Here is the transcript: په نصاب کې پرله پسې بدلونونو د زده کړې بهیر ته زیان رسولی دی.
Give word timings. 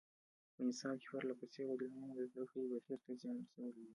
په 0.53 0.61
نصاب 0.67 0.95
کې 1.01 1.07
پرله 1.11 1.33
پسې 1.39 1.61
بدلونونو 1.69 2.13
د 2.17 2.21
زده 2.31 2.43
کړې 2.51 2.65
بهیر 2.71 2.99
ته 3.05 3.11
زیان 3.19 3.35
رسولی 3.41 3.71
دی. 3.75 3.85